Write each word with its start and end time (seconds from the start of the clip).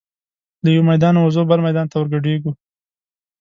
له 0.63 0.69
یوه 0.75 0.85
میدانه 0.91 1.19
وزو 1.21 1.41
بل 1.49 1.59
میدان 1.67 1.85
ته 1.91 1.95
ور 1.97 2.07
ګډیږو 2.13 2.51